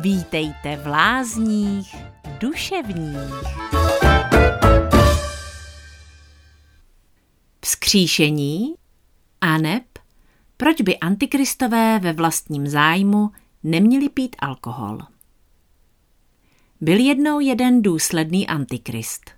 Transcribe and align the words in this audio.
Vítejte 0.00 0.76
v 0.76 0.86
lázních 0.86 1.96
duševních. 2.40 3.34
Vzkříšení? 7.64 8.74
A 9.40 9.58
neb? 9.58 9.82
Proč 10.56 10.80
by 10.80 10.98
antikristové 10.98 11.98
ve 11.98 12.12
vlastním 12.12 12.68
zájmu 12.68 13.30
neměli 13.62 14.08
pít 14.08 14.36
alkohol? 14.38 14.98
Byl 16.80 16.98
jednou 16.98 17.40
jeden 17.40 17.82
důsledný 17.82 18.46
antikrist. 18.46 19.30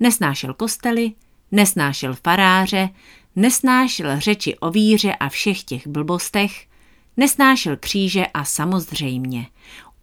Nesnášel 0.00 0.54
kostely, 0.54 1.12
nesnášel 1.50 2.14
faráře, 2.14 2.88
nesnášel 3.36 4.20
řeči 4.20 4.58
o 4.58 4.70
víře 4.70 5.14
a 5.14 5.28
všech 5.28 5.64
těch 5.64 5.86
blbostech, 5.86 6.71
nesnášel 7.16 7.76
kříže 7.76 8.26
a 8.26 8.44
samozřejmě, 8.44 9.46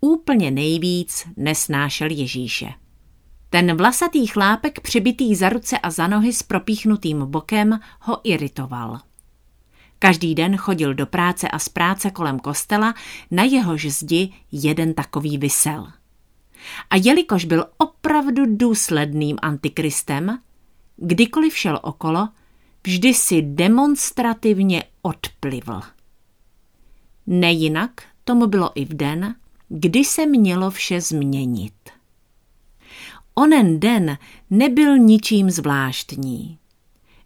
úplně 0.01 0.51
nejvíc 0.51 1.27
nesnášel 1.37 2.11
Ježíše. 2.11 2.73
Ten 3.49 3.77
vlasatý 3.77 4.27
chlápek 4.27 4.79
přibitý 4.79 5.35
za 5.35 5.49
ruce 5.49 5.77
a 5.77 5.91
za 5.91 6.07
nohy 6.07 6.33
s 6.33 6.43
propíchnutým 6.43 7.25
bokem 7.25 7.79
ho 8.01 8.21
iritoval. 8.23 8.99
Každý 9.99 10.35
den 10.35 10.57
chodil 10.57 10.93
do 10.93 11.05
práce 11.05 11.47
a 11.47 11.59
z 11.59 11.69
práce 11.69 12.11
kolem 12.11 12.39
kostela, 12.39 12.93
na 13.31 13.43
jehož 13.43 13.85
zdi 13.85 14.33
jeden 14.51 14.93
takový 14.93 15.37
vysel. 15.37 15.87
A 16.89 16.95
jelikož 16.95 17.45
byl 17.45 17.65
opravdu 17.77 18.57
důsledným 18.57 19.37
antikristem, 19.41 20.39
kdykoliv 20.97 21.57
šel 21.57 21.79
okolo, 21.83 22.29
vždy 22.83 23.13
si 23.13 23.41
demonstrativně 23.41 24.83
odplivl. 25.01 25.81
Nejinak 27.31 28.01
tomu 28.23 28.47
bylo 28.47 28.71
i 28.75 28.85
v 28.85 28.93
den, 28.93 29.35
kdy 29.67 30.05
se 30.05 30.25
mělo 30.25 30.71
vše 30.71 31.01
změnit. 31.01 31.73
Onen 33.35 33.79
den 33.79 34.17
nebyl 34.49 34.97
ničím 34.97 35.51
zvláštní. 35.51 36.57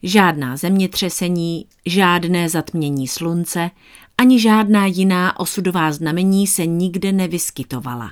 Žádná 0.03 0.57
zemětřesení, 0.57 1.65
žádné 1.85 2.49
zatmění 2.49 3.07
slunce, 3.07 3.71
ani 4.17 4.39
žádná 4.39 4.85
jiná 4.85 5.39
osudová 5.39 5.91
znamení 5.91 6.47
se 6.47 6.65
nikde 6.65 7.11
nevyskytovala. 7.11 8.11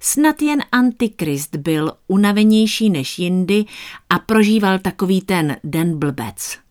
Snad 0.00 0.42
jen 0.42 0.62
Antikrist 0.72 1.56
byl 1.56 1.92
unavenější 2.06 2.90
než 2.90 3.18
jindy 3.18 3.64
a 4.10 4.18
prožíval 4.18 4.78
takový 4.78 5.20
ten 5.20 5.56
den 5.64 5.98
blbec. 5.98 6.63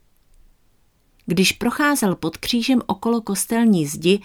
Když 1.25 1.51
procházel 1.51 2.15
pod 2.15 2.37
křížem 2.37 2.81
okolo 2.85 3.21
kostelní 3.21 3.85
zdi, 3.85 4.19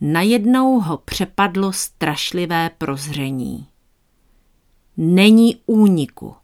najednou 0.00 0.80
ho 0.80 0.98
přepadlo 0.98 1.72
strašlivé 1.72 2.70
prozření. 2.78 3.66
Není 4.96 5.56
úniku. 5.66 6.34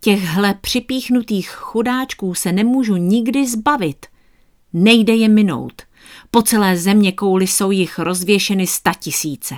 Těchhle 0.00 0.54
připíchnutých 0.54 1.50
chudáčků 1.50 2.34
se 2.34 2.52
nemůžu 2.52 2.96
nikdy 2.96 3.46
zbavit. 3.46 4.06
Nejde 4.72 5.14
je 5.14 5.28
minout. 5.28 5.82
Po 6.30 6.42
celé 6.42 6.76
země 6.76 7.12
kouli 7.12 7.46
jsou 7.46 7.70
jich 7.70 7.98
rozvěšeny 7.98 8.66
statisíce. 8.66 9.54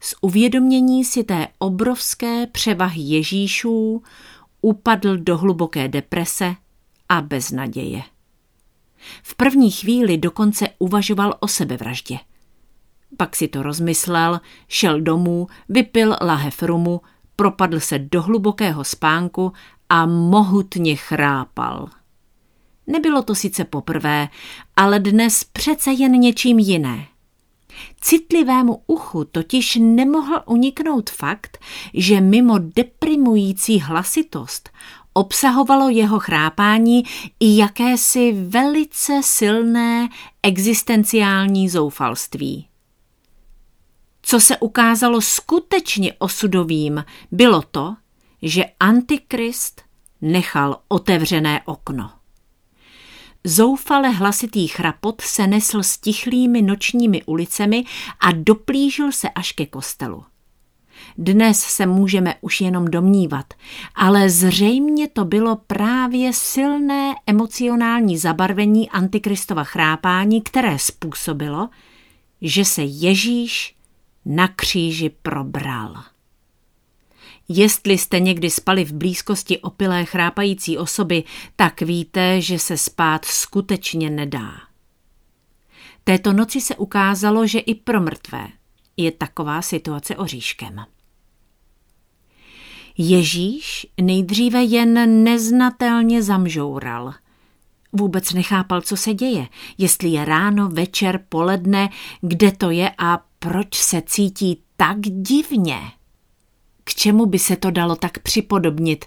Z 0.00 0.14
uvědomění 0.20 1.04
si 1.04 1.24
té 1.24 1.48
obrovské 1.58 2.46
převahy 2.46 3.02
Ježíšů 3.02 4.02
upadl 4.60 5.16
do 5.16 5.38
hluboké 5.38 5.88
deprese 5.88 6.54
a 7.08 7.20
beznaděje. 7.20 8.02
V 9.22 9.34
první 9.34 9.70
chvíli 9.70 10.18
dokonce 10.18 10.68
uvažoval 10.78 11.36
o 11.40 11.48
sebevraždě. 11.48 12.18
Pak 13.16 13.36
si 13.36 13.48
to 13.48 13.62
rozmyslel, 13.62 14.40
šel 14.68 15.00
domů, 15.00 15.46
vypil 15.68 16.16
lahev 16.20 16.62
rumu, 16.62 17.00
propadl 17.36 17.80
se 17.80 17.98
do 17.98 18.22
hlubokého 18.22 18.84
spánku 18.84 19.52
a 19.88 20.06
mohutně 20.06 20.96
chrápal. 20.96 21.88
Nebylo 22.86 23.22
to 23.22 23.34
sice 23.34 23.64
poprvé, 23.64 24.28
ale 24.76 25.00
dnes 25.00 25.44
přece 25.44 25.92
jen 25.92 26.12
něčím 26.12 26.58
jiné. 26.58 27.06
Citlivému 28.00 28.82
uchu 28.86 29.24
totiž 29.24 29.78
nemohl 29.80 30.42
uniknout 30.46 31.10
fakt, 31.10 31.58
že 31.94 32.20
mimo 32.20 32.58
deprimující 32.58 33.80
hlasitost 33.80 34.70
obsahovalo 35.14 35.88
jeho 35.88 36.18
chrápání 36.18 37.02
i 37.40 37.56
jakési 37.56 38.32
velice 38.32 39.20
silné 39.24 40.08
existenciální 40.42 41.68
zoufalství. 41.68 42.68
Co 44.22 44.40
se 44.40 44.56
ukázalo 44.56 45.20
skutečně 45.20 46.12
osudovým, 46.18 47.04
bylo 47.32 47.62
to, 47.62 47.96
že 48.42 48.64
Antikrist 48.80 49.82
nechal 50.20 50.80
otevřené 50.88 51.62
okno. 51.64 52.10
Zoufale 53.44 54.08
hlasitý 54.08 54.68
chrapot 54.68 55.20
se 55.20 55.46
nesl 55.46 55.82
s 55.82 55.98
tichlými 55.98 56.62
nočními 56.62 57.22
ulicemi 57.24 57.84
a 58.20 58.32
doplížil 58.32 59.12
se 59.12 59.28
až 59.30 59.52
ke 59.52 59.66
kostelu. 59.66 60.24
Dnes 61.18 61.60
se 61.60 61.86
můžeme 61.86 62.34
už 62.40 62.60
jenom 62.60 62.84
domnívat, 62.84 63.54
ale 63.94 64.30
zřejmě 64.30 65.08
to 65.08 65.24
bylo 65.24 65.56
právě 65.56 66.32
silné 66.32 67.14
emocionální 67.26 68.18
zabarvení 68.18 68.90
antikristova 68.90 69.64
chrápání, 69.64 70.42
které 70.42 70.78
způsobilo, 70.78 71.68
že 72.42 72.64
se 72.64 72.82
Ježíš 72.82 73.76
na 74.24 74.48
kříži 74.48 75.10
probral. 75.22 75.94
Jestli 77.48 77.98
jste 77.98 78.20
někdy 78.20 78.50
spali 78.50 78.84
v 78.84 78.92
blízkosti 78.92 79.58
opilé 79.58 80.04
chrápající 80.04 80.78
osoby, 80.78 81.24
tak 81.56 81.80
víte, 81.80 82.40
že 82.40 82.58
se 82.58 82.78
spát 82.78 83.24
skutečně 83.24 84.10
nedá. 84.10 84.52
Této 86.04 86.32
noci 86.32 86.60
se 86.60 86.76
ukázalo, 86.76 87.46
že 87.46 87.58
i 87.58 87.74
pro 87.74 88.00
mrtvé 88.00 88.48
je 88.96 89.12
taková 89.12 89.62
situace 89.62 90.16
oříškem. 90.16 90.84
Ježíš 92.98 93.86
nejdříve 94.00 94.62
jen 94.62 95.24
neznatelně 95.24 96.22
zamžoural. 96.22 97.14
Vůbec 97.92 98.32
nechápal, 98.32 98.80
co 98.80 98.96
se 98.96 99.14
děje, 99.14 99.46
jestli 99.78 100.08
je 100.08 100.24
ráno, 100.24 100.68
večer, 100.68 101.24
poledne, 101.28 101.88
kde 102.20 102.52
to 102.52 102.70
je 102.70 102.90
a 102.98 103.24
proč 103.38 103.74
se 103.74 104.02
cítí 104.06 104.62
tak 104.76 105.00
divně. 105.00 105.78
K 106.84 106.94
čemu 106.94 107.26
by 107.26 107.38
se 107.38 107.56
to 107.56 107.70
dalo 107.70 107.96
tak 107.96 108.18
připodobnit? 108.18 109.04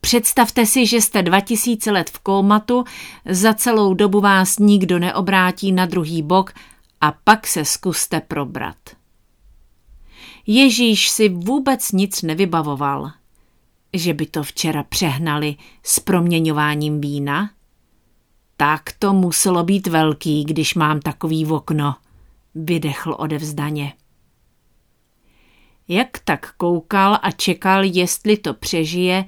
Představte 0.00 0.66
si, 0.66 0.86
že 0.86 1.00
jste 1.00 1.22
2000 1.22 1.90
let 1.90 2.10
v 2.10 2.18
kómatu, 2.18 2.84
za 3.28 3.54
celou 3.54 3.94
dobu 3.94 4.20
vás 4.20 4.58
nikdo 4.58 4.98
neobrátí 4.98 5.72
na 5.72 5.86
druhý 5.86 6.22
bok 6.22 6.52
a 7.00 7.14
pak 7.24 7.46
se 7.46 7.64
zkuste 7.64 8.20
probrat. 8.20 8.76
Ježíš 10.46 11.10
si 11.10 11.28
vůbec 11.28 11.92
nic 11.92 12.22
nevybavoval. 12.22 13.10
Že 13.92 14.14
by 14.14 14.26
to 14.26 14.42
včera 14.42 14.82
přehnali 14.82 15.56
s 15.82 16.00
proměňováním 16.00 17.00
vína? 17.00 17.50
Tak 18.56 18.82
to 18.98 19.12
muselo 19.12 19.64
být 19.64 19.86
velký, 19.86 20.44
když 20.44 20.74
mám 20.74 21.00
takový 21.00 21.46
okno, 21.46 21.94
vydechl 22.54 23.16
odevzdaně. 23.18 23.92
Jak 25.88 26.18
tak 26.24 26.54
koukal 26.56 27.18
a 27.22 27.30
čekal, 27.30 27.84
jestli 27.84 28.36
to 28.36 28.54
přežije, 28.54 29.24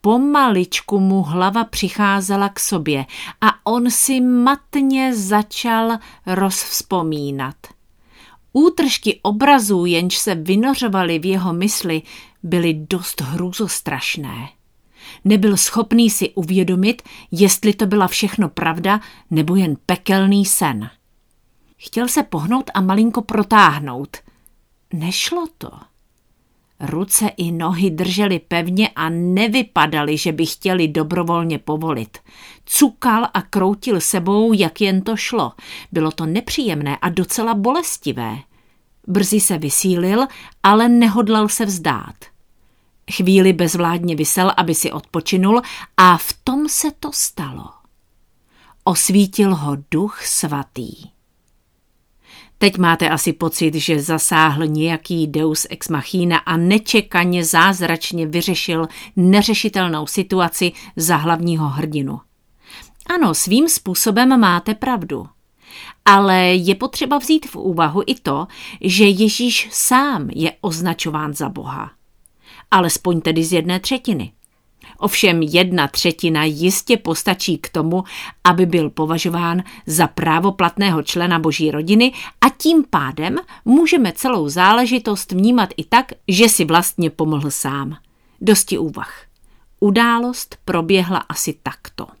pomaličku 0.00 1.00
mu 1.00 1.22
hlava 1.22 1.64
přicházela 1.64 2.48
k 2.48 2.60
sobě 2.60 3.06
a 3.40 3.66
on 3.66 3.90
si 3.90 4.20
matně 4.20 5.16
začal 5.16 5.98
rozvzpomínat– 6.26 7.56
Útržky 8.52 9.20
obrazů, 9.22 9.84
jenž 9.84 10.18
se 10.18 10.34
vynořovaly 10.34 11.18
v 11.18 11.24
jeho 11.24 11.52
mysli, 11.52 12.02
byly 12.42 12.74
dost 12.74 13.20
hrůzostrašné. 13.20 14.48
Nebyl 15.24 15.56
schopný 15.56 16.10
si 16.10 16.30
uvědomit, 16.30 17.02
jestli 17.30 17.74
to 17.74 17.86
byla 17.86 18.08
všechno 18.08 18.48
pravda 18.48 19.00
nebo 19.30 19.56
jen 19.56 19.76
pekelný 19.86 20.46
sen. 20.46 20.90
Chtěl 21.76 22.08
se 22.08 22.22
pohnout 22.22 22.70
a 22.74 22.80
malinko 22.80 23.22
protáhnout. 23.22 24.16
Nešlo 24.92 25.46
to. 25.58 25.70
Ruce 26.80 27.28
i 27.28 27.52
nohy 27.52 27.90
držely 27.90 28.38
pevně 28.38 28.88
a 28.88 29.08
nevypadaly, 29.08 30.16
že 30.16 30.32
by 30.32 30.46
chtěli 30.46 30.88
dobrovolně 30.88 31.58
povolit. 31.58 32.18
Cukal 32.64 33.26
a 33.34 33.42
kroutil 33.42 34.00
sebou, 34.00 34.52
jak 34.52 34.80
jen 34.80 35.02
to 35.02 35.16
šlo. 35.16 35.52
Bylo 35.92 36.10
to 36.10 36.26
nepříjemné 36.26 36.96
a 36.96 37.08
docela 37.08 37.54
bolestivé. 37.54 38.36
Brzy 39.06 39.40
se 39.40 39.58
vysílil, 39.58 40.26
ale 40.62 40.88
nehodlal 40.88 41.48
se 41.48 41.64
vzdát. 41.64 42.14
Chvíli 43.12 43.52
bezvládně 43.52 44.16
vysel, 44.16 44.52
aby 44.56 44.74
si 44.74 44.92
odpočinul 44.92 45.62
a 45.96 46.16
v 46.16 46.32
tom 46.44 46.68
se 46.68 46.88
to 47.00 47.12
stalo. 47.12 47.70
Osvítil 48.84 49.54
ho 49.54 49.76
duch 49.90 50.26
svatý. 50.26 50.92
Teď 52.62 52.78
máte 52.78 53.08
asi 53.08 53.32
pocit, 53.32 53.74
že 53.74 54.02
zasáhl 54.02 54.66
nějaký 54.66 55.26
deus 55.26 55.66
ex 55.70 55.88
machina 55.88 56.38
a 56.38 56.56
nečekaně 56.56 57.44
zázračně 57.44 58.26
vyřešil 58.26 58.88
neřešitelnou 59.16 60.06
situaci 60.06 60.72
za 60.96 61.16
hlavního 61.16 61.68
hrdinu. 61.68 62.20
Ano, 63.06 63.34
svým 63.34 63.68
způsobem 63.68 64.40
máte 64.40 64.74
pravdu. 64.74 65.26
Ale 66.04 66.36
je 66.38 66.74
potřeba 66.74 67.18
vzít 67.18 67.46
v 67.46 67.56
úvahu 67.56 68.02
i 68.06 68.14
to, 68.14 68.46
že 68.80 69.04
Ježíš 69.04 69.68
sám 69.72 70.30
je 70.34 70.52
označován 70.60 71.34
za 71.34 71.48
Boha. 71.48 71.90
Alespoň 72.70 73.20
tedy 73.20 73.44
z 73.44 73.52
jedné 73.52 73.80
třetiny. 73.80 74.32
Ovšem 75.00 75.42
jedna 75.42 75.88
třetina 75.88 76.44
jistě 76.44 76.96
postačí 76.96 77.58
k 77.58 77.68
tomu, 77.68 78.04
aby 78.44 78.66
byl 78.66 78.90
považován 78.90 79.62
za 79.86 80.06
právoplatného 80.06 81.02
člena 81.02 81.38
boží 81.38 81.70
rodiny 81.70 82.12
a 82.40 82.48
tím 82.48 82.84
pádem 82.90 83.36
můžeme 83.64 84.12
celou 84.12 84.48
záležitost 84.48 85.32
vnímat 85.32 85.68
i 85.76 85.84
tak, 85.84 86.12
že 86.28 86.48
si 86.48 86.64
vlastně 86.64 87.10
pomohl 87.10 87.50
sám. 87.50 87.96
Dosti 88.40 88.78
úvah. 88.78 89.22
Událost 89.80 90.56
proběhla 90.64 91.18
asi 91.18 91.54
takto. 91.62 92.19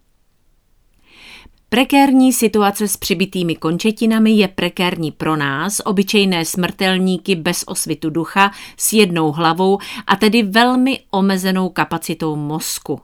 Prekérní 1.72 2.32
situace 2.32 2.88
s 2.88 2.96
přibitými 2.96 3.54
končetinami 3.54 4.30
je 4.30 4.48
prekérní 4.48 5.12
pro 5.12 5.36
nás, 5.36 5.80
obyčejné 5.84 6.44
smrtelníky 6.44 7.34
bez 7.34 7.64
osvitu 7.66 8.10
ducha, 8.10 8.50
s 8.76 8.92
jednou 8.92 9.32
hlavou 9.32 9.78
a 10.06 10.16
tedy 10.16 10.42
velmi 10.42 11.00
omezenou 11.10 11.68
kapacitou 11.68 12.36
mozku. 12.36 13.00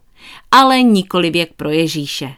Ale 0.50 0.82
nikoli 0.82 1.30
věk 1.30 1.52
pro 1.56 1.70
Ježíše. 1.70 2.32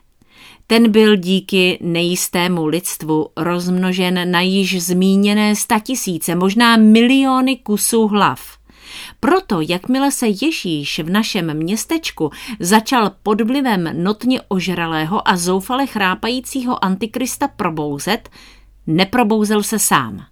Ten 0.67 0.91
byl 0.91 1.17
díky 1.17 1.79
nejistému 1.81 2.67
lidstvu 2.67 3.29
rozmnožen 3.37 4.31
na 4.31 4.41
již 4.41 4.83
zmíněné 4.83 5.57
statisíce, 5.57 6.35
možná 6.35 6.77
miliony 6.77 7.57
kusů 7.57 8.09
hlav. 8.09 8.58
Proto, 9.21 9.61
jakmile 9.61 10.13
se 10.13 10.27
Ježíš 10.29 10.99
v 10.99 11.11
našem 11.11 11.57
městečku 11.57 12.31
začal 12.61 13.11
pod 13.23 13.41
vlivem 13.41 13.91
notně 14.05 14.41
ožralého 14.49 15.29
a 15.29 15.37
zoufale 15.37 15.87
chrápajícího 15.87 16.85
antikrista 16.85 17.49
probouzet, 17.49 18.29
neprobouzel 18.87 19.63
se 19.63 19.79
sám. 19.79 20.27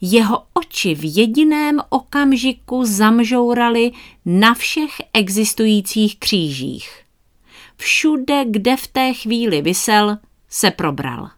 Jeho 0.00 0.42
oči 0.54 0.94
v 0.94 1.16
jediném 1.16 1.80
okamžiku 1.88 2.84
zamžouraly 2.84 3.92
na 4.24 4.54
všech 4.54 4.92
existujících 5.12 6.18
křížích. 6.18 7.04
Všude, 7.76 8.44
kde 8.50 8.76
v 8.76 8.86
té 8.86 9.14
chvíli 9.14 9.62
vysel, 9.62 10.18
se 10.48 10.70
probral. 10.70 11.30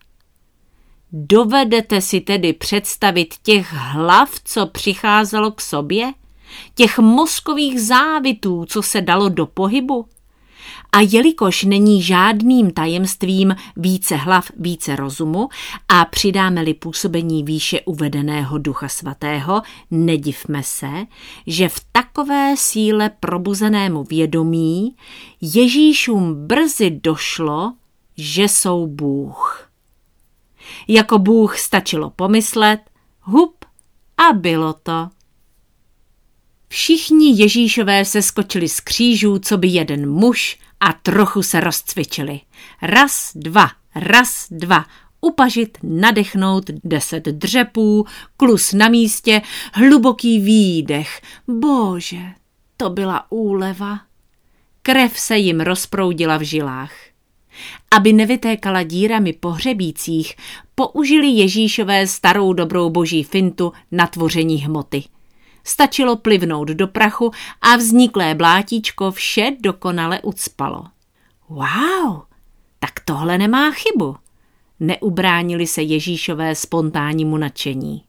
Dovedete 1.12 2.00
si 2.00 2.20
tedy 2.20 2.52
představit 2.52 3.34
těch 3.42 3.72
hlav, 3.72 4.30
co 4.44 4.66
přicházelo 4.66 5.50
k 5.50 5.60
sobě? 5.60 6.12
Těch 6.74 6.98
mozkových 6.98 7.80
závitů, 7.80 8.64
co 8.68 8.82
se 8.82 9.00
dalo 9.00 9.28
do 9.28 9.46
pohybu? 9.46 10.06
A 10.92 11.00
jelikož 11.00 11.64
není 11.64 12.02
žádným 12.02 12.70
tajemstvím 12.70 13.56
více 13.76 14.16
hlav, 14.16 14.50
více 14.56 14.96
rozumu 14.96 15.48
a 15.88 16.04
přidáme-li 16.04 16.74
působení 16.74 17.42
výše 17.44 17.80
uvedeného 17.80 18.58
ducha 18.58 18.88
svatého, 18.88 19.62
nedivme 19.90 20.62
se, 20.62 20.90
že 21.46 21.68
v 21.68 21.80
takové 21.92 22.54
síle 22.56 23.10
probuzenému 23.20 24.04
vědomí 24.04 24.96
Ježíšům 25.40 26.46
brzy 26.46 26.90
došlo, 26.90 27.72
že 28.16 28.42
jsou 28.42 28.86
Bůh. 28.86 29.65
Jako 30.88 31.18
Bůh 31.18 31.58
stačilo 31.58 32.10
pomyslet, 32.10 32.80
hup 33.20 33.64
a 34.16 34.32
bylo 34.32 34.72
to. 34.72 35.08
Všichni 36.68 37.40
Ježíšové 37.40 38.04
se 38.04 38.22
skočili 38.22 38.68
z 38.68 38.80
křížů, 38.80 39.38
co 39.38 39.56
by 39.56 39.68
jeden 39.68 40.10
muž 40.10 40.58
a 40.80 40.92
trochu 40.92 41.42
se 41.42 41.60
rozcvičili. 41.60 42.40
Raz, 42.82 43.32
dva, 43.34 43.70
raz, 43.94 44.46
dva, 44.50 44.84
upažit, 45.20 45.78
nadechnout 45.82 46.70
deset 46.84 47.24
dřepů, 47.24 48.06
klus 48.36 48.72
na 48.72 48.88
místě, 48.88 49.42
hluboký 49.72 50.40
výdech. 50.40 51.20
Bože, 51.48 52.22
to 52.76 52.90
byla 52.90 53.32
úleva. 53.32 54.00
Krev 54.82 55.18
se 55.18 55.36
jim 55.36 55.60
rozproudila 55.60 56.36
v 56.36 56.42
žilách. 56.42 56.92
Aby 57.90 58.12
nevytékala 58.12 58.82
dírami 58.82 59.32
pohřebících, 59.32 60.34
použili 60.74 61.26
Ježíšové 61.26 62.06
starou 62.06 62.52
dobrou 62.52 62.90
boží 62.90 63.22
fintu 63.22 63.72
na 63.92 64.06
tvoření 64.06 64.56
hmoty. 64.56 65.04
Stačilo 65.64 66.16
plivnout 66.16 66.68
do 66.68 66.88
prachu 66.88 67.30
a 67.62 67.76
vzniklé 67.76 68.34
blátíčko 68.34 69.10
vše 69.10 69.50
dokonale 69.60 70.20
ucpalo. 70.20 70.84
Wow, 71.48 72.22
tak 72.78 73.00
tohle 73.04 73.38
nemá 73.38 73.70
chybu. 73.70 74.16
Neubránili 74.80 75.66
se 75.66 75.82
Ježíšové 75.82 76.54
spontánnímu 76.54 77.36
nadšení. 77.36 78.02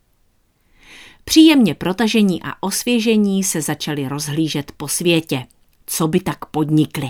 Příjemně 1.24 1.76
protažení 1.76 2.44
a 2.44 2.54
osvěžení 2.60 3.44
se 3.44 3.62
začali 3.62 4.08
rozhlížet 4.08 4.72
po 4.78 4.88
světě. 4.88 5.46
Co 5.86 6.08
by 6.08 6.20
tak 6.20 6.46
podnikli? 6.46 7.10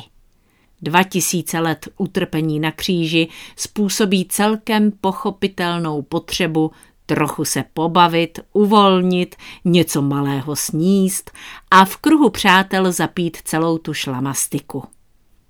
Dva 0.82 1.04
tisíce 1.04 1.60
let 1.60 1.88
utrpení 1.98 2.60
na 2.60 2.72
kříži 2.72 3.28
způsobí 3.56 4.26
celkem 4.26 4.92
pochopitelnou 4.92 6.02
potřebu 6.02 6.72
trochu 7.06 7.46
se 7.46 7.64
pobavit, 7.74 8.40
uvolnit, 8.54 9.36
něco 9.66 10.02
malého 10.02 10.56
sníst 10.56 11.32
a 11.72 11.86
v 11.86 11.98
kruhu 11.98 12.30
přátel 12.30 12.92
zapít 12.92 13.38
celou 13.38 13.78
tu 13.78 13.94
šlamastiku. 13.94 14.84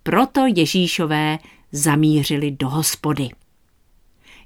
Proto 0.03 0.41
Ježíšové 0.55 1.39
zamířili 1.71 2.51
do 2.51 2.69
hospody. 2.69 3.29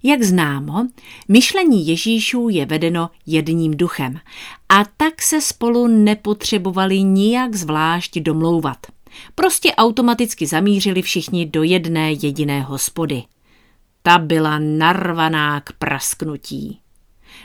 Jak 0.03 0.23
známo, 0.23 0.87
myšlení 1.27 1.87
Ježíšů 1.87 2.49
je 2.49 2.65
vedeno 2.65 3.09
jedním 3.25 3.77
duchem 3.77 4.19
a 4.69 4.85
tak 4.97 5.21
se 5.21 5.41
spolu 5.41 5.87
nepotřebovali 5.87 7.03
nijak 7.03 7.55
zvlášť 7.55 8.19
domlouvat– 8.19 8.77
Prostě 9.35 9.75
automaticky 9.75 10.47
zamířili 10.47 11.01
všichni 11.01 11.45
do 11.45 11.63
jedné 11.63 12.11
jediné 12.11 12.61
hospody. 12.61 13.23
Ta 14.03 14.17
byla 14.17 14.59
narvaná 14.59 15.61
k 15.61 15.71
prasknutí. 15.73 16.79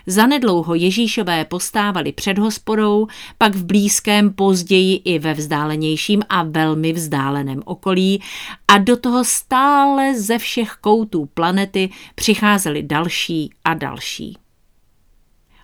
Zanedlouho 0.06 0.74
Ježíšové 0.74 1.44
postávali 1.44 2.12
před 2.12 2.38
hospodou, 2.38 3.06
pak 3.38 3.54
v 3.54 3.64
blízkém, 3.64 4.32
později 4.32 4.96
i 5.04 5.18
ve 5.18 5.34
vzdálenějším 5.34 6.22
a 6.28 6.42
velmi 6.42 6.92
vzdáleném 6.92 7.62
okolí 7.64 8.22
a 8.68 8.78
do 8.78 8.96
toho 8.96 9.24
stále 9.24 10.20
ze 10.20 10.38
všech 10.38 10.70
koutů 10.80 11.26
planety 11.34 11.90
přicházeli 12.14 12.82
další 12.82 13.50
a 13.64 13.74
další. 13.74 14.36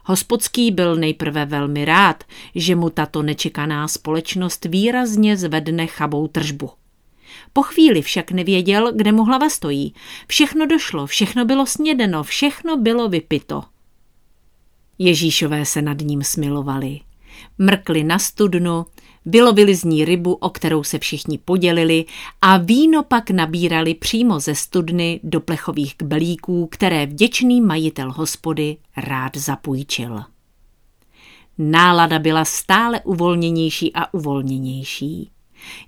Hospodský 0.04 0.70
byl 0.70 0.96
nejprve 0.96 1.44
velmi 1.44 1.84
rád, 1.84 2.24
že 2.54 2.76
mu 2.76 2.90
tato 2.90 3.22
nečekaná 3.22 3.88
společnost 3.88 4.64
výrazně 4.64 5.36
zvedne 5.36 5.86
chabou 5.86 6.28
tržbu. 6.28 6.70
Po 7.52 7.62
chvíli 7.62 8.02
však 8.02 8.30
nevěděl, 8.30 8.92
kde 8.92 9.12
mu 9.12 9.24
hlava 9.24 9.50
stojí. 9.50 9.94
Všechno 10.28 10.66
došlo, 10.66 11.06
všechno 11.06 11.44
bylo 11.44 11.66
snědeno, 11.66 12.22
všechno 12.22 12.76
bylo 12.76 13.08
vypito. 13.08 13.62
Ježíšové 14.98 15.64
se 15.64 15.82
nad 15.82 16.00
ním 16.00 16.22
smilovali. 16.22 17.00
Mrkli 17.58 18.04
na 18.04 18.18
studnu, 18.18 18.86
Vylovili 19.26 19.74
z 19.74 19.84
ní 19.84 20.04
rybu, 20.04 20.32
o 20.34 20.50
kterou 20.50 20.84
se 20.84 20.98
všichni 20.98 21.38
podělili 21.38 22.04
a 22.40 22.56
víno 22.56 23.02
pak 23.02 23.30
nabírali 23.30 23.94
přímo 23.94 24.40
ze 24.40 24.54
studny 24.54 25.20
do 25.22 25.40
plechových 25.40 25.94
kbelíků, 25.96 26.66
které 26.66 27.06
vděčný 27.06 27.60
majitel 27.60 28.12
hospody 28.12 28.76
rád 28.96 29.36
zapůjčil. 29.36 30.20
Nálada 31.58 32.18
byla 32.18 32.44
stále 32.44 33.00
uvolněnější 33.00 33.92
a 33.94 34.14
uvolněnější. 34.14 35.30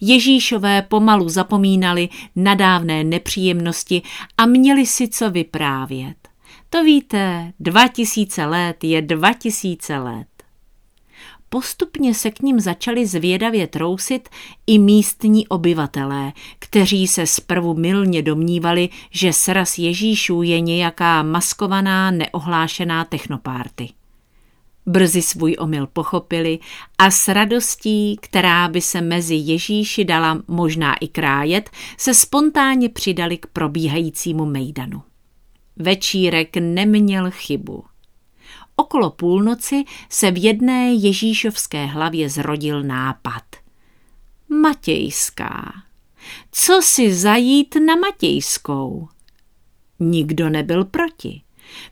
Ježíšové 0.00 0.82
pomalu 0.82 1.28
zapomínali 1.28 2.08
na 2.36 2.54
dávné 2.54 3.04
nepříjemnosti 3.04 4.02
a 4.36 4.46
měli 4.46 4.86
si 4.86 5.08
co 5.08 5.30
vyprávět. 5.30 6.16
To 6.70 6.84
víte, 6.84 7.52
dva 7.60 7.88
tisíce 7.88 8.46
let 8.46 8.84
je 8.84 9.02
dva 9.02 9.32
tisíce 9.32 9.98
let 9.98 10.26
postupně 11.54 12.14
se 12.14 12.30
k 12.30 12.40
ním 12.40 12.60
začali 12.60 13.06
zvědavě 13.06 13.66
trousit 13.66 14.28
i 14.66 14.78
místní 14.78 15.48
obyvatelé, 15.48 16.32
kteří 16.58 17.06
se 17.06 17.26
zprvu 17.26 17.74
milně 17.74 18.22
domnívali, 18.22 18.88
že 19.10 19.32
sraz 19.32 19.78
Ježíšů 19.78 20.42
je 20.42 20.60
nějaká 20.60 21.22
maskovaná, 21.22 22.10
neohlášená 22.10 23.04
technopárty. 23.04 23.88
Brzy 24.86 25.22
svůj 25.22 25.56
omyl 25.58 25.86
pochopili 25.86 26.58
a 26.98 27.10
s 27.10 27.28
radostí, 27.28 28.16
která 28.20 28.68
by 28.68 28.80
se 28.80 29.00
mezi 29.00 29.34
Ježíši 29.34 30.04
dala 30.04 30.42
možná 30.48 30.94
i 30.94 31.08
krájet, 31.08 31.70
se 31.96 32.14
spontánně 32.14 32.88
přidali 32.88 33.38
k 33.38 33.46
probíhajícímu 33.46 34.44
mejdanu. 34.44 35.02
Večírek 35.76 36.56
neměl 36.56 37.30
chybu. 37.30 37.84
Okolo 38.76 39.10
půlnoci 39.10 39.84
se 40.08 40.30
v 40.30 40.44
jedné 40.44 40.92
Ježíšovské 40.92 41.86
hlavě 41.86 42.30
zrodil 42.30 42.82
nápad. 42.82 43.42
Matějská. 44.48 45.72
Co 46.52 46.80
si 46.82 47.14
zajít 47.14 47.76
na 47.86 47.94
Matějskou? 47.96 49.08
Nikdo 50.00 50.50
nebyl 50.50 50.84
proti. 50.84 51.42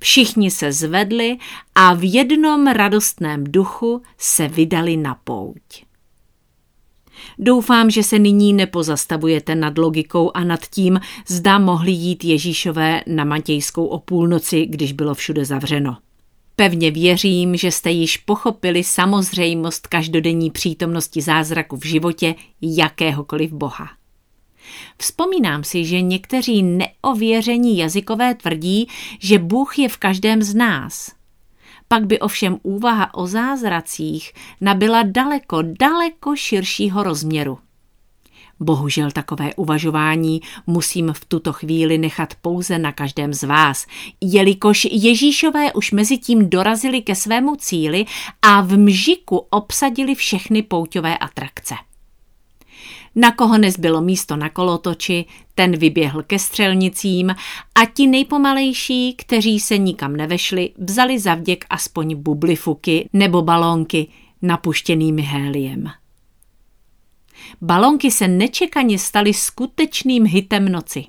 Všichni 0.01 0.51
se 0.51 0.73
zvedli 0.73 1.37
a 1.75 1.95
v 1.95 2.15
jednom 2.15 2.67
radostném 2.67 3.45
duchu 3.45 4.03
se 4.19 4.49
vydali 4.49 4.97
na 4.97 5.15
pouť. 5.15 5.85
Doufám, 7.39 7.91
že 7.91 8.03
se 8.03 8.19
nyní 8.19 8.53
nepozastavujete 8.53 9.55
nad 9.55 9.79
logikou 9.79 10.31
a 10.35 10.45
nad 10.45 10.61
tím, 10.67 11.01
zda 11.27 11.59
mohli 11.59 11.91
jít 11.91 12.25
Ježíšové 12.25 13.03
na 13.07 13.25
Matějskou 13.25 13.87
o 13.87 13.99
půlnoci, 13.99 14.67
když 14.67 14.93
bylo 14.93 15.15
všude 15.15 15.45
zavřeno. 15.45 15.97
Pevně 16.63 16.91
věřím, 16.91 17.57
že 17.57 17.71
jste 17.71 17.91
již 17.91 18.17
pochopili 18.17 18.85
samozřejmost 18.85 19.87
každodenní 19.87 20.51
přítomnosti 20.51 21.23
zázraku 21.23 21.77
v 21.77 21.85
životě 21.85 22.35
jakéhokoliv 22.61 23.53
boha. 23.53 23.89
Vzpomínám 24.99 25.65
si, 25.65 25.85
že 25.85 26.01
někteří 26.01 26.63
neověření 26.63 27.79
jazykové 27.79 28.35
tvrdí, 28.35 28.89
že 29.19 29.39
Bůh 29.39 29.79
je 29.79 29.89
v 29.89 29.97
každém 29.97 30.43
z 30.43 30.55
nás. 30.55 31.13
Pak 31.89 32.07
by 32.07 32.21
ovšem 32.21 32.59
úvaha 32.63 33.15
o 33.15 33.27
zázracích 33.27 34.33
nabyla 34.61 35.03
daleko, 35.03 35.63
daleko 35.63 36.37
širšího 36.37 37.03
rozměru. 37.03 37.59
Bohužel 38.63 39.11
takové 39.11 39.55
uvažování 39.55 40.41
musím 40.67 41.13
v 41.13 41.25
tuto 41.25 41.53
chvíli 41.53 41.99
nechat 41.99 42.35
pouze 42.35 42.79
na 42.79 42.93
každém 42.93 43.35
z 43.35 43.43
vás, 43.43 43.87
jelikož 44.21 44.87
Ježíšové 44.91 45.73
už 45.73 45.93
mezi 45.93 46.19
tím 46.19 46.51
dorazili 46.51 47.03
ke 47.03 47.15
svému 47.15 47.57
cíli 47.57 48.05
a 48.43 48.61
v 48.61 48.77
mžiku 48.77 49.37
obsadili 49.51 50.15
všechny 50.15 50.63
pouťové 50.63 51.19
atrakce. 51.19 51.75
Na 53.15 53.33
koho 53.33 53.59
nezbylo 53.59 54.01
místo 54.01 54.37
na 54.37 54.49
kolotoči, 54.49 55.25
ten 55.55 55.77
vyběhl 55.77 56.23
ke 56.23 56.39
střelnicím 56.39 57.31
a 57.75 57.85
ti 57.95 58.07
nejpomalejší, 58.07 59.15
kteří 59.15 59.61
se 59.61 59.79
nikam 59.79 60.17
nevešli, 60.17 60.71
vzali 60.79 61.19
zavděk 61.19 61.65
aspoň 61.71 62.17
bublifuky 62.17 63.09
nebo 63.13 63.43
balónky 63.43 64.07
napuštěnými 64.43 65.23
héliem. 65.23 66.02
Balonky 67.61 68.11
se 68.11 68.29
nečekaně 68.29 68.99
staly 68.99 69.35
skutečným 69.35 70.27
hitem 70.27 70.69
noci. 70.69 71.05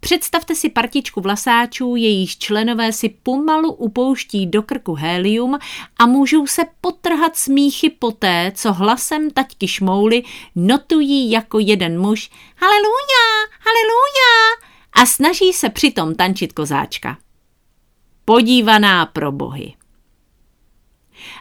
Představte 0.00 0.54
si 0.54 0.68
partičku 0.68 1.20
vlasáčů, 1.20 1.96
jejíž 1.96 2.38
členové 2.38 2.92
si 2.92 3.08
pomalu 3.08 3.72
upouští 3.72 4.46
do 4.46 4.62
krku 4.62 4.94
hélium 4.94 5.58
a 5.98 6.06
můžou 6.06 6.46
se 6.46 6.62
potrhat 6.80 7.36
smíchy 7.36 7.90
poté, 7.90 8.52
co 8.54 8.72
hlasem 8.72 9.30
taťky 9.30 9.68
šmouly 9.68 10.22
notují 10.54 11.30
jako 11.30 11.58
jeden 11.58 12.00
muž 12.00 12.30
Haleluja, 12.56 13.24
haleluja 13.60 14.62
a 14.92 15.06
snaží 15.06 15.52
se 15.52 15.68
přitom 15.70 16.14
tančit 16.14 16.52
kozáčka. 16.52 17.18
Podívaná 18.24 19.06
pro 19.06 19.32
bohy. 19.32 19.74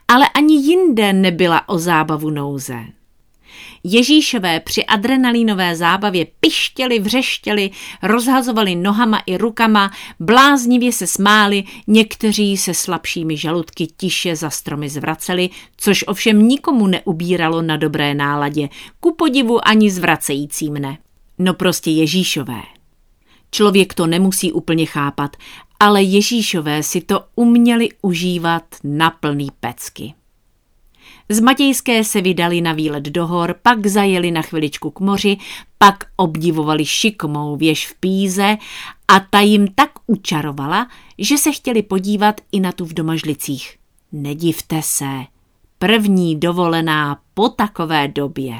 Ale 0.08 0.30
ani 0.30 0.56
jinde 0.56 1.14
nebyla 1.14 1.70
o 1.70 1.78
zábavu 1.78 2.30
nouze. 2.30 3.01
Ježíšové 3.84 4.60
při 4.60 4.86
adrenalínové 4.86 5.76
zábavě 5.76 6.28
pištěli, 6.40 7.00
vřeštěli, 7.00 7.72
rozhazovali 8.04 8.76
nohama 8.76 9.22
i 9.26 9.38
rukama, 9.38 9.92
bláznivě 10.20 10.92
se 10.92 11.08
smáli, 11.08 11.64
někteří 11.88 12.58
se 12.58 12.74
slabšími 12.74 13.38
žaludky 13.38 13.88
tiše 13.98 14.36
za 14.36 14.50
stromy 14.50 14.90
zvraceli, 14.90 15.50
což 15.78 16.04
ovšem 16.08 16.48
nikomu 16.48 16.88
neubíralo 16.88 17.62
na 17.62 17.78
dobré 17.78 18.14
náladě, 18.14 18.70
ku 19.00 19.16
podivu 19.16 19.68
ani 19.68 19.92
zvracejícím 19.92 20.74
ne. 20.74 20.98
No 21.40 21.54
prostě 21.54 21.92
Ježíšové. 21.92 22.62
Člověk 23.52 23.94
to 23.94 24.08
nemusí 24.08 24.52
úplně 24.52 24.86
chápat, 24.86 25.38
ale 25.80 26.04
Ježíšové 26.04 26.84
si 26.84 27.02
to 27.02 27.24
uměli 27.36 27.90
užívat 28.02 28.64
na 28.84 29.10
plný 29.10 29.48
pecky. 29.60 30.14
Z 31.32 31.40
Matějské 31.40 32.04
se 32.04 32.22
vydali 32.22 32.62
na 32.62 32.74
výlet 32.74 33.04
do 33.04 33.28
hor, 33.28 33.56
pak 33.62 33.88
zajeli 33.88 34.32
na 34.32 34.42
chviličku 34.42 34.92
k 34.92 35.00
moři, 35.00 35.38
pak 35.78 36.04
obdivovali 36.16 36.86
šikomou 36.86 37.58
věž 37.58 37.88
v 37.88 37.96
Píze 38.00 38.58
a 39.08 39.20
ta 39.20 39.40
jim 39.40 39.68
tak 39.68 39.90
učarovala, 40.08 40.88
že 41.18 41.38
se 41.38 41.52
chtěli 41.52 41.84
podívat 41.84 42.42
i 42.52 42.60
na 42.60 42.72
tu 42.72 42.86
v 42.86 42.94
Domažlicích. 42.94 43.78
Nedivte 44.12 44.82
se, 44.82 45.10
první 45.80 46.40
dovolená 46.40 47.20
po 47.34 47.50
takové 47.50 48.08
době. 48.08 48.56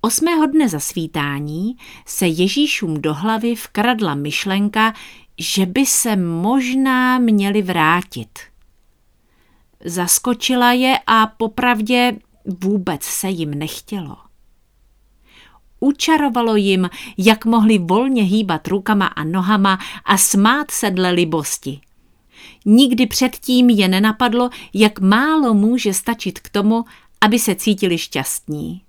Osmého 0.00 0.46
dne 0.46 0.68
zasvítání 0.68 1.76
se 2.06 2.26
Ježíšům 2.26 3.02
do 3.02 3.14
hlavy 3.14 3.54
vkradla 3.54 4.14
myšlenka, 4.14 4.94
že 5.38 5.66
by 5.66 5.86
se 5.86 6.16
možná 6.16 7.18
měli 7.18 7.62
vrátit– 7.62 8.28
Zaskočila 9.84 10.72
je 10.72 10.98
a 11.06 11.26
popravdě 11.26 12.18
vůbec 12.44 13.02
se 13.02 13.28
jim 13.28 13.50
nechtělo. 13.50 14.16
Učarovalo 15.80 16.56
jim, 16.56 16.90
jak 17.18 17.44
mohli 17.44 17.78
volně 17.78 18.22
hýbat 18.22 18.68
rukama 18.68 19.06
a 19.06 19.24
nohama 19.24 19.78
a 20.04 20.16
smát 20.16 20.70
se 20.70 20.90
dle 20.90 21.10
libosti. 21.10 21.80
Nikdy 22.64 23.06
předtím 23.06 23.70
je 23.70 23.88
nenapadlo, 23.88 24.50
jak 24.74 25.00
málo 25.00 25.54
může 25.54 25.94
stačit 25.94 26.40
k 26.40 26.48
tomu, 26.48 26.84
aby 27.20 27.38
se 27.38 27.54
cítili 27.54 27.98
šťastní. 27.98 28.82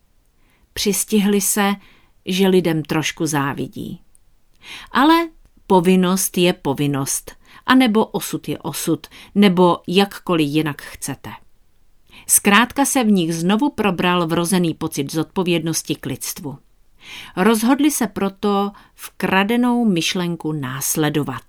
Přistihli 0.74 1.42
se, 1.42 1.76
že 2.26 2.48
lidem 2.48 2.84
trošku 2.84 3.26
závidí. 3.26 4.02
Ale 4.92 5.30
povinnost 5.68 6.38
je 6.38 6.54
povinnost 6.54 7.32
anebo 7.66 8.06
osud 8.06 8.48
je 8.48 8.60
osud, 8.60 9.08
nebo 9.36 9.78
jakkoliv 9.88 10.48
jinak 10.48 10.82
chcete. 10.82 11.30
Zkrátka 12.28 12.86
se 12.86 13.04
v 13.04 13.12
nich 13.12 13.36
znovu 13.36 13.70
probral 13.70 14.28
vrozený 14.28 14.74
pocit 14.74 15.12
zodpovědnosti 15.12 15.96
k 15.96 16.06
lidstvu. 16.06 16.58
Rozhodli 17.38 17.92
se 17.92 18.08
proto 18.08 18.72
vkradenou 18.96 19.86
myšlenku 19.86 20.52
následovat. 20.52 21.42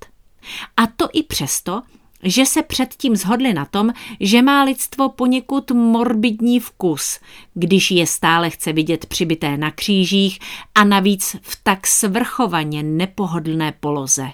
A 0.76 0.86
to 0.86 1.08
i 1.12 1.22
přesto, 1.22 1.82
že 2.22 2.46
se 2.46 2.62
předtím 2.62 3.16
zhodli 3.16 3.54
na 3.54 3.64
tom, 3.64 3.92
že 4.20 4.42
má 4.42 4.62
lidstvo 4.62 5.08
poněkud 5.08 5.70
morbidní 5.70 6.60
vkus, 6.60 7.20
když 7.54 7.90
je 7.90 8.06
stále 8.06 8.50
chce 8.50 8.72
vidět 8.72 9.06
přibité 9.06 9.56
na 9.56 9.70
křížích 9.70 10.38
a 10.74 10.84
navíc 10.84 11.36
v 11.42 11.60
tak 11.62 11.86
svrchovaně 11.86 12.82
nepohodlné 12.82 13.72
poloze. 13.80 14.30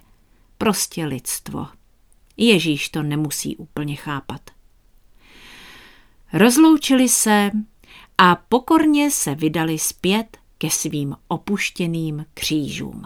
Prostě 0.59 1.07
lidstvo. 1.07 1.67
Ježíš 2.37 2.89
to 2.89 3.03
nemusí 3.03 3.57
úplně 3.57 3.97
chápat. 3.97 4.51
Rozloučili 6.33 7.09
se 7.09 7.51
a 8.19 8.35
pokorně 8.35 9.11
se 9.11 9.35
vydali 9.35 9.79
zpět 9.79 10.39
ke 10.59 10.71
svým 10.71 11.17
opuštěným 11.29 12.27
křížům. 12.35 13.05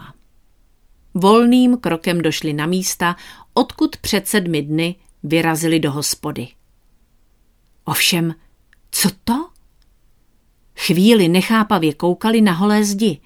Volným 1.13 1.77
krokem 1.77 2.21
došli 2.21 2.53
na 2.53 2.65
místa, 2.65 3.15
odkud 3.53 3.97
před 3.97 4.27
sedmi 4.27 4.61
dny 4.61 4.95
vyrazili 5.23 5.79
do 5.79 5.91
hospody. 5.91 6.47
Ovšem, 7.85 8.35
co 8.91 9.09
to? 9.23 9.49
Chvíli 10.75 11.27
nechápavě 11.27 11.93
koukali 11.93 12.41
na 12.41 12.51
holé 12.51 12.85
zdi. 12.85 13.21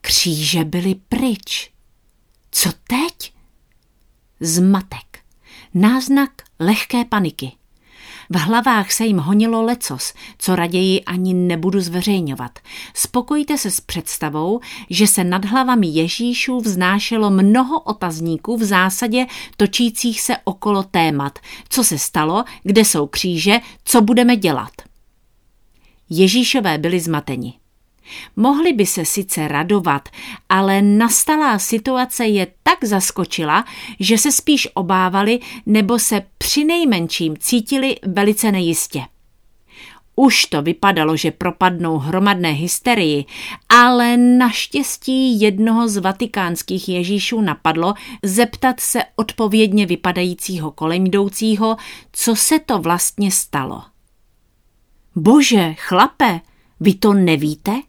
Kříže 0.00 0.64
byly 0.64 0.94
pryč. 0.94 1.72
Co 2.50 2.72
teď? 2.88 3.35
Zmatek. 4.40 5.18
Náznak 5.74 6.30
lehké 6.60 7.04
paniky. 7.04 7.52
V 8.30 8.36
hlavách 8.36 8.92
se 8.92 9.06
jim 9.06 9.18
honilo 9.18 9.62
lecos, 9.62 10.12
co 10.38 10.56
raději 10.56 11.04
ani 11.04 11.34
nebudu 11.34 11.80
zveřejňovat. 11.80 12.58
Spokojte 12.94 13.58
se 13.58 13.70
s 13.70 13.80
představou, 13.80 14.60
že 14.90 15.06
se 15.06 15.24
nad 15.24 15.44
hlavami 15.44 15.86
Ježíšů 15.86 16.60
vznášelo 16.60 17.30
mnoho 17.30 17.80
otazníků 17.80 18.56
v 18.56 18.64
zásadě 18.64 19.26
točících 19.56 20.20
se 20.20 20.36
okolo 20.44 20.82
témat. 20.82 21.38
Co 21.68 21.84
se 21.84 21.98
stalo, 21.98 22.44
kde 22.62 22.80
jsou 22.80 23.06
kříže, 23.06 23.60
co 23.84 24.00
budeme 24.00 24.36
dělat. 24.36 24.72
Ježíšové 26.10 26.78
byli 26.78 27.00
zmateni. 27.00 27.54
Mohli 28.36 28.72
by 28.72 28.86
se 28.86 29.04
sice 29.04 29.48
radovat, 29.48 30.08
ale 30.48 30.82
nastalá 30.82 31.58
situace 31.58 32.26
je 32.26 32.46
tak 32.62 32.84
zaskočila, 32.84 33.64
že 34.00 34.18
se 34.18 34.32
spíš 34.32 34.68
obávali 34.74 35.40
nebo 35.66 35.98
se 35.98 36.22
při 36.38 36.64
nejmenším 36.64 37.36
cítili 37.38 37.96
velice 38.06 38.52
nejistě. 38.52 39.02
Už 40.18 40.44
to 40.44 40.62
vypadalo, 40.62 41.16
že 41.16 41.30
propadnou 41.30 41.98
hromadné 41.98 42.50
hysterii, 42.50 43.24
ale 43.68 44.16
naštěstí 44.16 45.40
jednoho 45.40 45.88
z 45.88 45.96
vatikánských 45.96 46.88
Ježíšů 46.88 47.40
napadlo 47.40 47.94
zeptat 48.22 48.80
se 48.80 49.02
odpovědně 49.16 49.86
vypadajícího 49.86 50.70
kolem 50.70 51.06
jdoucího, 51.06 51.76
co 52.12 52.36
se 52.36 52.58
to 52.58 52.78
vlastně 52.78 53.30
stalo. 53.30 53.82
Bože, 55.16 55.74
chlape, 55.78 56.40
vy 56.80 56.94
to 56.94 57.14
nevíte? 57.14 57.82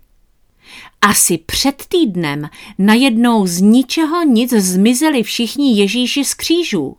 Asi 1.01 1.37
před 1.37 1.85
týdnem 1.87 2.49
najednou 2.77 3.47
z 3.47 3.61
ničeho 3.61 4.23
nic 4.23 4.53
zmizeli 4.53 5.23
všichni 5.23 5.79
Ježíši 5.79 6.25
z 6.25 6.33
křížů. 6.33 6.97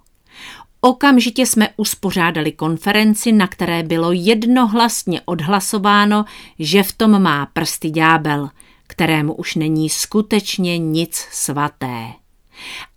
Okamžitě 0.81 1.47
jsme 1.47 1.69
uspořádali 1.77 2.53
konferenci, 2.53 3.33
na 3.33 3.47
které 3.47 3.83
bylo 3.83 4.13
jednohlasně 4.13 5.21
odhlasováno, 5.25 6.25
že 6.59 6.83
v 6.83 6.93
tom 6.93 7.23
má 7.23 7.47
prsty 7.47 7.91
ďábel, 7.91 8.51
kterému 8.87 9.35
už 9.35 9.55
není 9.55 9.89
skutečně 9.89 10.79
nic 10.79 11.15
svaté. 11.31 12.07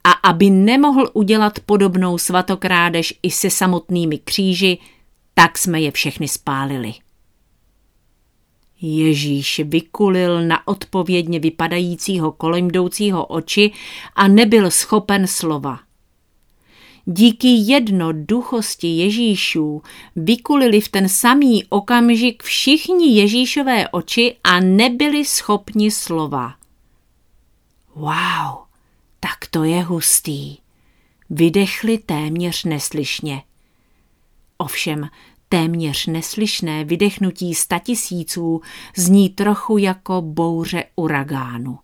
A 0.04 0.12
aby 0.12 0.50
nemohl 0.50 1.10
udělat 1.14 1.60
podobnou 1.60 2.18
svatokrádež 2.18 3.14
i 3.24 3.32
se 3.32 3.50
samotnými 3.50 4.18
kříži, 4.18 4.78
tak 5.34 5.58
jsme 5.58 5.82
je 5.82 5.92
všechny 5.92 6.28
spálili. 6.28 6.94
Ježíš 8.82 9.62
vykulil 9.64 10.48
na 10.48 10.68
odpovědně 10.68 11.40
vypadajícího 11.40 12.32
kolem 12.32 12.68
jdoucího 12.68 13.26
oči 13.26 13.72
a 14.16 14.28
nebyl 14.28 14.72
schopen 14.72 15.28
slova. 15.28 15.80
Díky 17.06 17.48
jednoduchosti 17.48 18.88
Ježíšů 18.88 19.82
vykulili 20.16 20.82
v 20.82 20.90
ten 20.90 21.10
samý 21.10 21.64
okamžik 21.66 22.44
všichni 22.44 23.16
Ježíšové 23.16 23.90
oči 23.90 24.36
a 24.44 24.60
nebyli 24.60 25.26
schopni 25.26 25.92
slova. 25.92 26.54
Wow, 27.96 28.58
tak 29.20 29.48
to 29.52 29.64
je 29.64 29.84
hustý. 29.84 30.58
Vydechli 31.30 31.98
téměř 31.98 32.64
neslyšně. 32.64 33.44
Ovšem, 34.58 35.10
téměř 35.52 36.06
neslyšné 36.06 36.84
vydechnutí 36.84 37.56
statisíců 37.56 38.62
zní 38.96 39.30
trochu 39.30 39.78
jako 39.78 40.22
bouře 40.22 40.84
uragánu. 40.96 41.80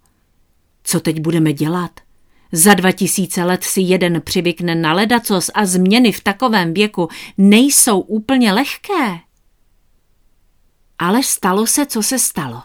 Co 0.84 1.00
teď 1.00 1.20
budeme 1.20 1.54
dělat? 1.54 2.00
Za 2.52 2.74
dva 2.74 2.92
tisíce 2.92 3.44
let 3.44 3.64
si 3.64 3.82
jeden 3.82 4.22
přivykne 4.22 4.76
na 4.76 4.94
ledacos 4.94 5.50
a 5.54 5.66
změny 5.66 6.12
v 6.12 6.24
takovém 6.24 6.74
věku 6.74 7.08
nejsou 7.38 8.00
úplně 8.00 8.54
lehké. 8.54 9.20
Ale 11.00 11.24
stalo 11.24 11.68
se, 11.68 11.86
co 11.86 12.04
se 12.04 12.20
stalo. 12.20 12.64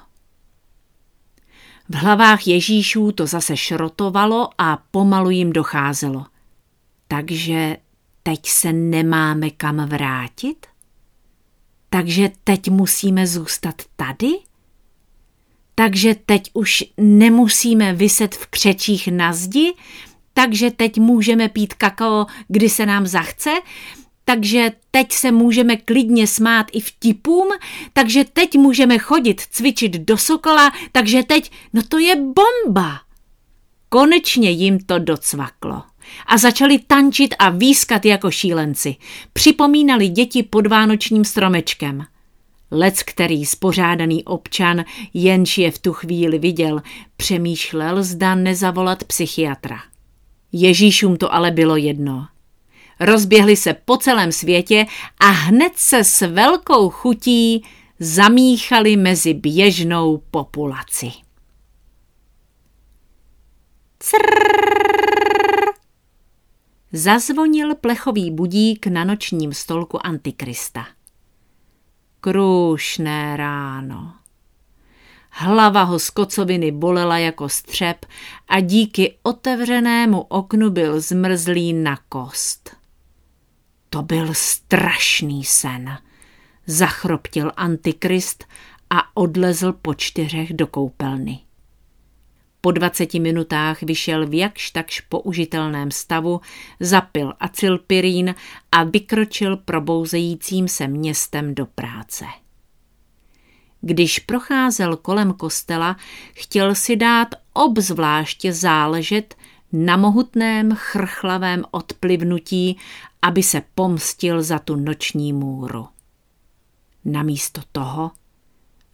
V 1.88 1.94
hlavách 1.94 2.46
Ježíšů 2.46 3.12
to 3.12 3.26
zase 3.26 3.56
šrotovalo 3.56 4.48
a 4.58 4.82
pomalu 4.90 5.30
jim 5.30 5.52
docházelo. 5.52 6.26
Takže 7.08 7.76
teď 8.22 8.46
se 8.46 8.72
nemáme 8.72 9.50
kam 9.50 9.86
vrátit? 9.86 10.71
Takže 11.92 12.30
teď 12.44 12.70
musíme 12.70 13.26
zůstat 13.26 13.74
tady? 13.96 14.30
Takže 15.74 16.14
teď 16.26 16.50
už 16.52 16.84
nemusíme 16.96 17.92
vyset 17.92 18.34
v 18.34 18.46
křečích 18.46 19.08
na 19.08 19.32
zdi? 19.32 19.72
Takže 20.34 20.70
teď 20.70 20.98
můžeme 20.98 21.48
pít 21.48 21.74
kakao, 21.74 22.26
kdy 22.48 22.68
se 22.68 22.86
nám 22.86 23.06
zachce? 23.06 23.50
takže 24.24 24.72
teď 24.90 25.12
se 25.12 25.32
můžeme 25.32 25.76
klidně 25.76 26.26
smát 26.26 26.66
i 26.72 26.80
vtipům, 26.80 27.48
takže 27.92 28.24
teď 28.24 28.56
můžeme 28.56 28.98
chodit 28.98 29.40
cvičit 29.40 29.92
do 29.92 30.18
sokola, 30.18 30.72
takže 30.92 31.22
teď, 31.22 31.50
no 31.72 31.82
to 31.88 31.98
je 31.98 32.16
bomba. 32.16 33.00
Konečně 33.88 34.50
jim 34.50 34.78
to 34.78 34.98
docvaklo 34.98 35.82
a 36.26 36.38
začali 36.38 36.78
tančit 36.78 37.34
a 37.38 37.50
výskat 37.50 38.04
jako 38.04 38.30
šílenci. 38.30 38.96
Připomínali 39.32 40.08
děti 40.08 40.42
pod 40.42 40.66
vánočním 40.66 41.24
stromečkem. 41.24 42.04
Lec, 42.70 43.02
který 43.02 43.46
spořádaný 43.46 44.24
občan, 44.24 44.84
jenž 45.14 45.58
je 45.58 45.70
v 45.70 45.78
tu 45.78 45.92
chvíli 45.92 46.38
viděl, 46.38 46.82
přemýšlel, 47.16 48.02
zda 48.02 48.34
nezavolat 48.34 49.04
psychiatra. 49.04 49.78
Ježíšům 50.52 51.16
to 51.16 51.34
ale 51.34 51.50
bylo 51.50 51.76
jedno. 51.76 52.26
Rozběhli 53.00 53.56
se 53.56 53.74
po 53.84 53.96
celém 53.96 54.32
světě 54.32 54.86
a 55.20 55.26
hned 55.26 55.72
se 55.76 56.04
s 56.04 56.26
velkou 56.26 56.90
chutí 56.90 57.64
zamíchali 57.98 58.96
mezi 58.96 59.34
běžnou 59.34 60.22
populaci. 60.30 61.10
Crrr. 63.98 65.51
Zazvonil 66.94 67.74
plechový 67.74 68.30
budík 68.30 68.86
na 68.86 69.04
nočním 69.04 69.52
stolku 69.52 70.06
Antikrista. 70.06 70.86
Krušné 72.20 73.36
ráno. 73.36 74.14
Hlava 75.30 75.82
ho 75.82 75.98
z 75.98 76.10
kocoviny 76.10 76.72
bolela 76.72 77.18
jako 77.18 77.48
střep 77.48 78.06
a 78.48 78.60
díky 78.60 79.18
otevřenému 79.22 80.20
oknu 80.20 80.70
byl 80.70 81.00
zmrzlý 81.00 81.72
na 81.72 81.98
kost. 82.08 82.76
To 83.90 84.02
byl 84.02 84.34
strašný 84.34 85.44
sen, 85.44 85.98
zachroptil 86.66 87.52
Antikrist 87.56 88.44
a 88.90 89.16
odlezl 89.16 89.72
po 89.72 89.94
čtyřech 89.94 90.52
do 90.52 90.66
koupelny. 90.66 91.40
Po 92.64 92.70
dvaceti 92.70 93.20
minutách 93.20 93.82
vyšel 93.82 94.26
v 94.26 94.34
jakž 94.34 94.70
takž 94.70 95.00
použitelném 95.00 95.90
stavu, 95.90 96.40
zapil 96.80 97.32
acylpirín 97.40 98.34
a 98.72 98.84
vykročil 98.84 99.56
probouzejícím 99.56 100.68
se 100.68 100.88
městem 100.88 101.54
do 101.54 101.66
práce. 101.66 102.24
Když 103.80 104.18
procházel 104.18 104.96
kolem 104.96 105.32
kostela, 105.32 105.96
chtěl 106.32 106.74
si 106.74 106.96
dát 106.96 107.28
obzvláště 107.52 108.52
záležet 108.52 109.34
na 109.72 109.96
mohutném 109.96 110.74
chrchlavém 110.74 111.64
odplivnutí, 111.70 112.78
aby 113.22 113.42
se 113.42 113.62
pomstil 113.74 114.42
za 114.42 114.58
tu 114.58 114.76
noční 114.76 115.32
můru. 115.32 115.88
Namísto 117.04 117.60
toho 117.72 118.10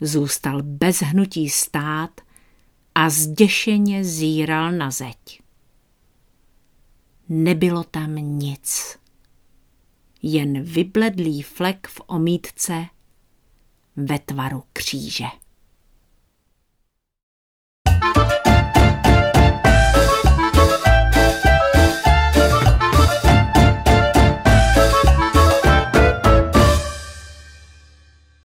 zůstal 0.00 0.62
bez 0.62 1.02
hnutí 1.02 1.48
stát 1.48 2.20
a 2.98 3.10
zděšeně 3.10 4.04
zíral 4.04 4.72
na 4.72 4.90
zeď. 4.90 5.42
Nebylo 7.28 7.84
tam 7.84 8.14
nic, 8.14 8.98
jen 10.22 10.62
vybledlý 10.62 11.42
flek 11.42 11.86
v 11.86 12.00
omítce 12.06 12.86
ve 13.96 14.18
tvaru 14.18 14.62
kříže. 14.72 15.24